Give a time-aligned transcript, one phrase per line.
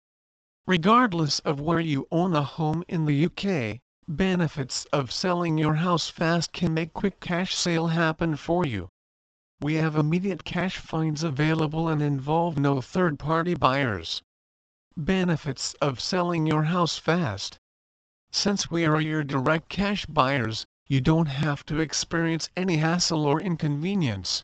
[0.66, 6.10] Regardless of where you own a home in the UK, benefits of selling your house
[6.10, 8.90] fast can make quick cash sale happen for you.
[9.62, 14.24] We have immediate cash finds available and involve no third-party buyers.
[14.98, 17.60] Benefits of selling your house fast.
[18.36, 23.40] Since we are your direct cash buyers, you don't have to experience any hassle or
[23.40, 24.44] inconvenience.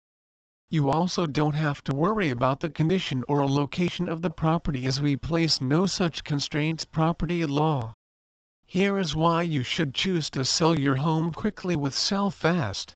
[0.70, 5.02] You also don't have to worry about the condition or location of the property as
[5.02, 7.96] we place no such constraints property law.
[8.68, 12.94] Here is why you should choose to sell your home quickly with Sell Fast.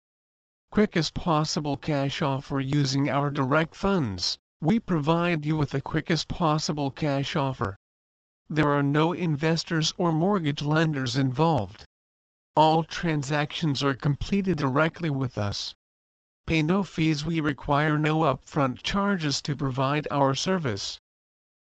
[0.69, 4.37] Quickest possible cash offer using our direct funds.
[4.61, 7.77] We provide you with the quickest possible cash offer.
[8.49, 11.85] There are no investors or mortgage lenders involved.
[12.57, 15.73] All transactions are completed directly with us.
[16.45, 20.99] Pay no fees we require no upfront charges to provide our service.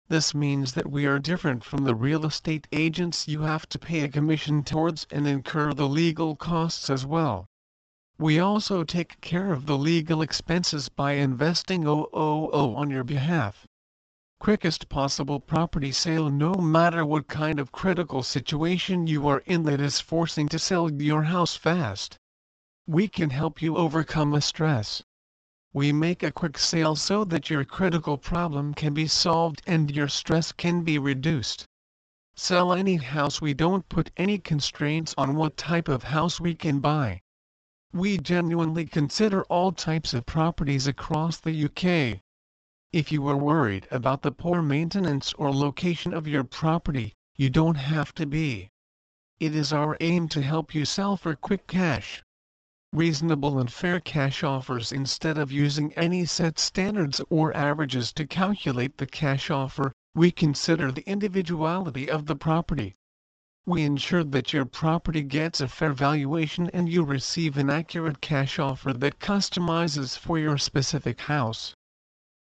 [0.09, 4.01] This means that we are different from the real estate agents you have to pay
[4.01, 7.47] a commission towards and incur the legal costs as well.
[8.19, 13.69] We also take care of the legal expenses by investing OOO on your behalf
[14.43, 19.81] quickest possible property sale no matter what kind of critical situation you are in that
[19.81, 22.19] is forcing to sell your house fast.
[22.85, 25.01] We can help you overcome the stress.
[25.73, 30.09] We make a quick sale so that your critical problem can be solved and your
[30.09, 31.65] stress can be reduced.
[32.35, 36.81] Sell any house we don't put any constraints on what type of house we can
[36.81, 37.21] buy.
[37.93, 42.21] We genuinely consider all types of properties across the UK.
[42.93, 47.77] If you are worried about the poor maintenance or location of your property, you don't
[47.77, 48.69] have to be.
[49.41, 52.23] It is our aim to help you sell for quick cash.
[52.93, 58.99] Reasonable and fair cash offers instead of using any set standards or averages to calculate
[58.99, 62.95] the cash offer, we consider the individuality of the property.
[63.65, 68.59] We ensure that your property gets a fair valuation and you receive an accurate cash
[68.59, 71.75] offer that customizes for your specific house.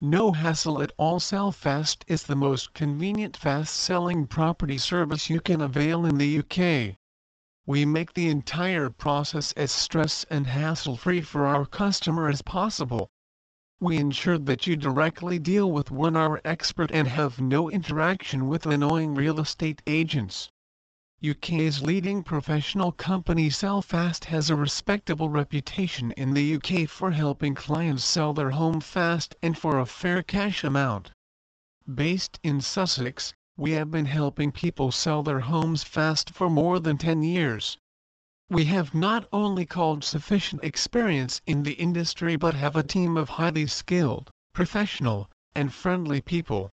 [0.02, 5.42] No hassle at all Sell Fast is the most convenient fast selling property service you
[5.42, 6.96] can avail in the UK.
[7.66, 13.10] We make the entire process as stress and hassle free for our customer as possible.
[13.82, 18.66] We ensure that you directly deal with one hour expert and have no interaction with
[18.66, 20.50] annoying real estate agents.
[21.22, 28.06] UK's leading professional company Sellfast has a respectable reputation in the UK for helping clients
[28.06, 31.12] sell their home fast and for a fair cash amount.
[31.94, 36.98] Based in Sussex, we have been helping people sell their homes fast for more than
[36.98, 37.78] 10 years.
[38.50, 43.28] We have not only called sufficient experience in the industry but have a team of
[43.28, 46.70] highly skilled, professional, and friendly people.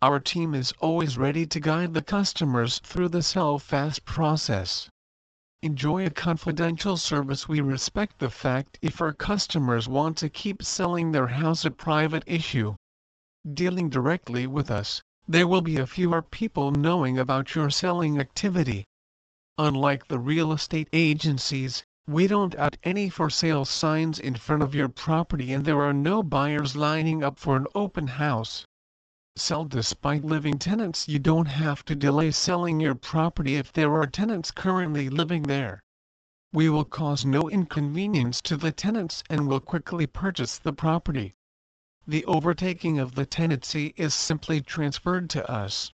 [0.00, 4.88] Our team is always ready to guide the customers through the sell fast process.
[5.60, 11.10] Enjoy a confidential service We respect the fact if our customers want to keep selling
[11.10, 12.76] their house a private issue.
[13.52, 18.84] Dealing directly with us, there will be a fewer people knowing about your selling activity.
[19.58, 24.76] Unlike the real estate agencies, we don't add any for sale signs in front of
[24.76, 28.64] your property and there are no buyers lining up for an open house
[29.38, 34.06] sell despite living tenants you don't have to delay selling your property if there are
[34.06, 35.80] tenants currently living there.
[36.52, 41.34] We will cause no inconvenience to the tenants and will quickly purchase the property.
[42.06, 45.92] The overtaking of the tenancy is simply transferred to us.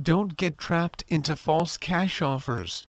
[0.00, 2.86] Don't get trapped into false cash offers.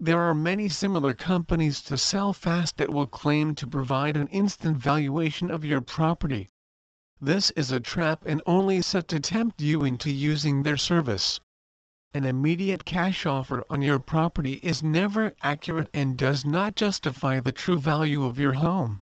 [0.00, 4.78] There are many similar companies to sell fast that will claim to provide an instant
[4.78, 6.50] valuation of your property.
[7.20, 11.40] This is a trap and only set to tempt you into using their service.
[12.12, 17.52] An immediate cash offer on your property is never accurate and does not justify the
[17.52, 18.98] true value of your home.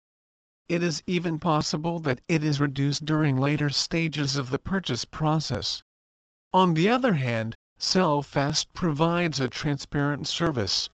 [0.68, 5.82] It is even possible that it is reduced during later stages of the purchase process.
[6.52, 10.90] On the other hand, Sellfast provides a transparent service.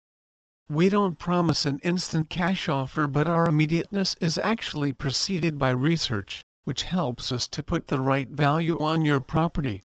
[0.68, 6.44] We don't promise an instant cash offer but our immediateness is actually preceded by research
[6.68, 9.82] which helps us to put the right value on your property.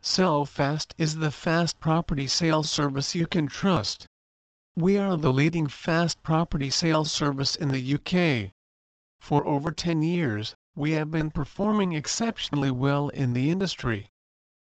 [0.00, 4.06] Sell Fast is the fast property sales service you can trust.
[4.74, 8.50] We are the leading fast property sales service in the UK.
[9.20, 14.08] For over 10 years, we have been performing exceptionally well in the industry.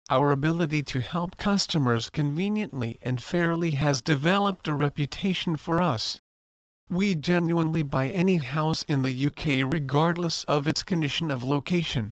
[0.09, 6.19] Our ability to help customers conveniently and fairly has developed a reputation for us.
[6.87, 12.11] We genuinely buy any house in the UK regardless of its condition of location.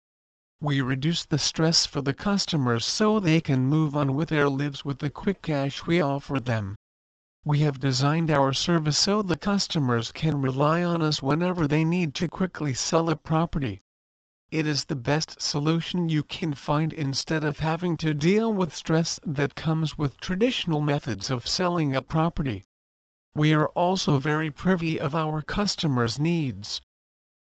[0.61, 4.85] We reduce the stress for the customers so they can move on with their lives
[4.85, 6.75] with the quick cash we offer them.
[7.45, 12.13] We have designed our service so the customers can rely on us whenever they need
[12.17, 13.83] to quickly sell a property.
[14.51, 19.21] It is the best solution you can find instead of having to deal with stress
[19.25, 22.65] that comes with traditional methods of selling a property.
[23.37, 26.81] We are also very privy of our customers' needs.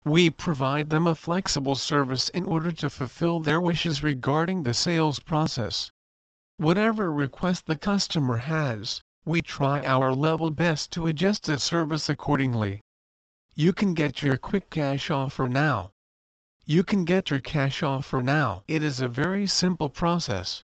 [0.04, 5.20] We provide them a flexible service in order to fulfill their wishes regarding the sales
[5.20, 5.90] process.
[6.58, 12.82] Whatever request the customer has, we try our level best to adjust the service accordingly.
[13.56, 15.92] You can get your quick cash offer now.
[16.66, 18.64] You can get your cash offer now.
[18.68, 20.66] It is a very simple process.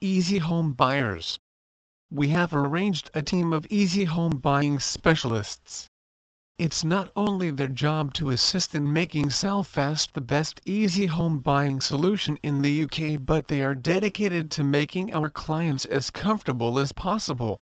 [0.00, 1.40] Easy Home Buyers
[2.12, 5.89] We have arranged a team of easy home buying specialists
[6.62, 11.80] it's not only their job to assist in making Sellfast the best easy home buying
[11.80, 16.92] solution in the UK but they are dedicated to making our clients as comfortable as
[16.92, 17.58] possible.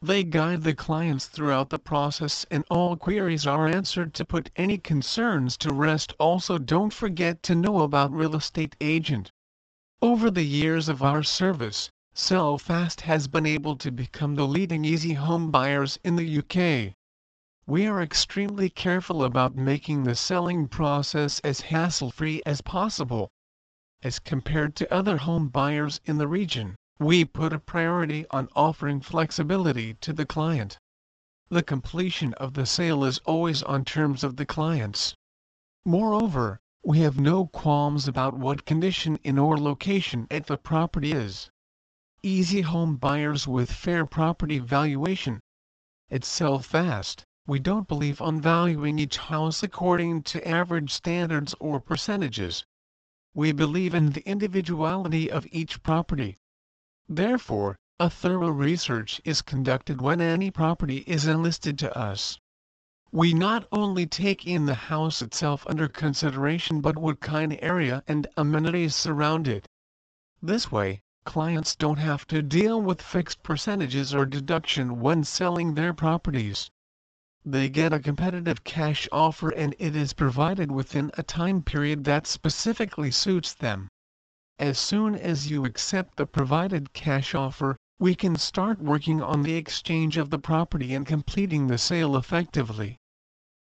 [0.00, 4.78] They guide the clients throughout the process and all queries are answered to put any
[4.78, 9.32] concerns to rest also don't forget to know about real estate agent.
[10.00, 15.14] Over the years of our service, Sellfast has been able to become the leading easy
[15.14, 16.94] home buyers in the UK.
[17.70, 23.30] We are extremely careful about making the selling process as hassle-free as possible.
[24.02, 29.00] As compared to other home buyers in the region, we put a priority on offering
[29.00, 30.78] flexibility to the client.
[31.48, 35.14] The completion of the sale is always on terms of the clients.
[35.84, 41.50] Moreover, we have no qualms about what condition in or location at the property is.
[42.20, 45.38] Easy home buyers with fair property valuation.
[46.08, 52.64] It's Sellfast we don't believe on valuing each house according to average standards or percentages.
[53.34, 56.38] We believe in the individuality of each property.
[57.08, 62.38] Therefore, a thorough research is conducted when any property is enlisted to us.
[63.10, 68.28] We not only take in the house itself under consideration but what kind area and
[68.36, 69.66] amenities surround it.
[70.40, 75.92] This way, clients don't have to deal with fixed percentages or deduction when selling their
[75.92, 76.70] properties
[77.44, 82.26] they get a competitive cash offer and it is provided within a time period that
[82.26, 83.88] specifically suits them.
[84.58, 89.54] As soon as you accept the provided cash offer, we can start working on the
[89.54, 92.98] exchange of the property and completing the sale effectively.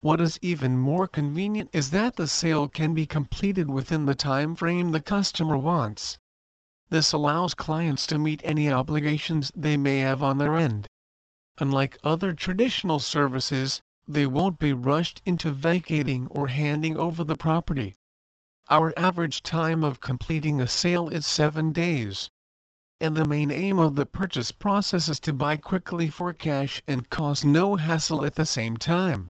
[0.00, 4.54] What is even more convenient is that the sale can be completed within the time
[4.54, 6.16] frame the customer wants.
[6.88, 10.86] This allows clients to meet any obligations they may have on their end.
[11.58, 17.96] Unlike other traditional services, they won't be rushed into vacating or handing over the property.
[18.68, 22.28] Our average time of completing a sale is 7 days.
[23.00, 27.08] And the main aim of the purchase process is to buy quickly for cash and
[27.08, 29.28] cause no hassle at the same time.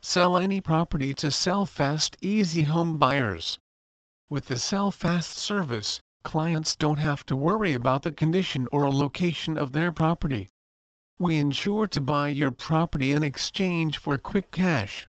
[0.00, 3.58] Sell any property to sell fast Easy Home Buyers.
[4.30, 9.58] With the sell fast service, clients don't have to worry about the condition or location
[9.58, 10.50] of their property
[11.20, 15.04] we ensure to buy your property in exchange for quick cash.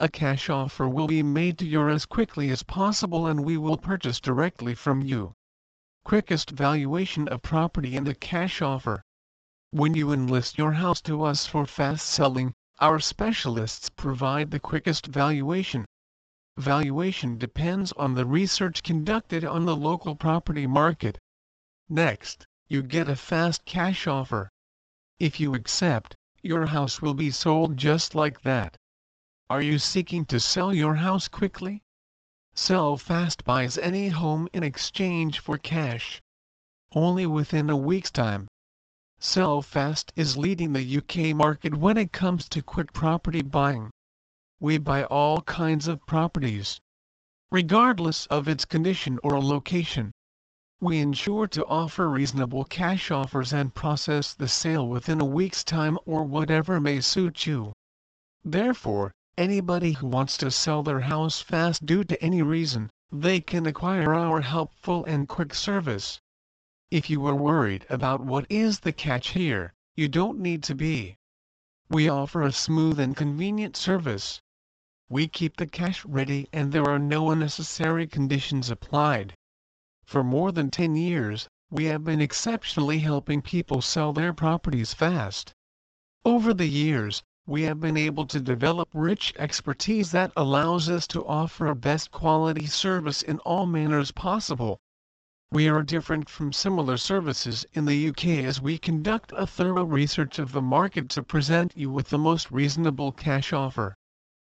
[0.00, 3.76] A cash offer will be made to you as quickly as possible and we will
[3.76, 5.34] purchase directly from you.
[6.04, 9.02] Quickest valuation of property and a cash offer.
[9.70, 15.06] When you enlist your house to us for fast selling, our specialists provide the quickest
[15.06, 15.84] valuation.
[16.56, 21.16] Valuation depends on the research conducted on the local property market.
[21.88, 24.50] Next, you get a fast cash offer.
[25.20, 28.76] If you accept, your house will be sold just like that.
[29.50, 31.82] Are you seeking to sell your house quickly?
[32.54, 36.20] Sell Fast buys any home in exchange for cash.
[36.92, 38.46] Only within a week's time.
[39.18, 43.90] Sell Fast is leading the UK market when it comes to quick property buying.
[44.60, 46.80] We buy all kinds of properties,
[47.50, 50.12] regardless of its condition or location.
[50.80, 55.98] We ensure to offer reasonable cash offers and process the sale within a week's time
[56.06, 57.72] or whatever may suit you.
[58.44, 63.66] Therefore, anybody who wants to sell their house fast due to any reason, they can
[63.66, 66.20] acquire our helpful and quick service.
[66.92, 71.16] If you are worried about what is the catch here, you don't need to be.
[71.90, 74.40] We offer a smooth and convenient service.
[75.08, 79.34] We keep the cash ready and there are no unnecessary conditions applied.
[80.08, 85.52] For more than 10 years, we have been exceptionally helping people sell their properties fast.
[86.24, 91.26] Over the years, we have been able to develop rich expertise that allows us to
[91.26, 94.78] offer a best quality service in all manners possible.
[95.52, 100.38] We are different from similar services in the UK as we conduct a thorough research
[100.38, 103.94] of the market to present you with the most reasonable cash offer.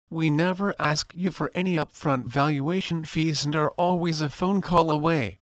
[0.09, 4.89] We never ask you for any upfront valuation fees and are always a phone call
[4.89, 5.37] away.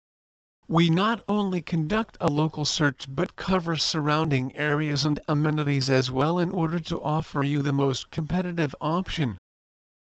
[0.70, 6.38] We not only conduct a local search but cover surrounding areas and amenities as well
[6.38, 9.38] in order to offer you the most competitive option.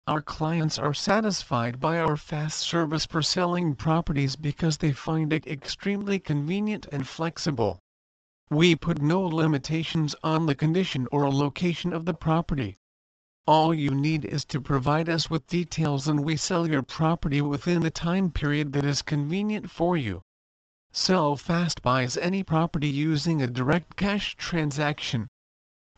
[0.06, 5.46] Our clients are satisfied by our fast service for selling properties because they find it
[5.46, 7.78] extremely convenient and flexible.
[8.48, 12.78] We put no limitations on the condition or location of the property.
[13.46, 17.82] All you need is to provide us with details and we sell your property within
[17.82, 20.22] the time period that is convenient for you.
[20.96, 25.26] Sellfast buys any property using a direct cash transaction.